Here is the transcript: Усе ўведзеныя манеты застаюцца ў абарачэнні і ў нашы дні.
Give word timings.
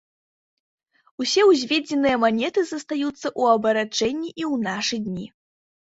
Усе 1.23 1.41
ўведзеныя 1.49 2.15
манеты 2.25 2.65
застаюцца 2.73 3.13
ў 3.13 3.41
абарачэнні 3.55 4.29
і 4.41 4.43
ў 4.51 4.53
нашы 4.69 4.95
дні. 5.09 5.33